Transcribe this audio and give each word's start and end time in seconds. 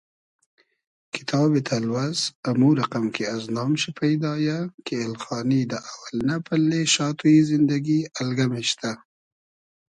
کیتابی 1.13 1.61
تئلوئس 1.69 2.19
امو 2.49 2.69
رئقئم 2.79 3.05
کی 3.15 3.23
از 3.35 3.43
نام 3.55 3.71
شی 3.81 3.91
پݷدا 3.97 4.33
یۂ 4.45 4.57
کی 4.85 4.93
ایلخانی 5.03 5.61
دۂ 5.69 5.77
اۆئلنۂ 5.91 6.37
پئلې 6.45 6.81
شاتوی 6.93 7.35
زیندئگی 7.49 7.99
الگئم 8.21 8.51
اېشتۂ 8.57 8.91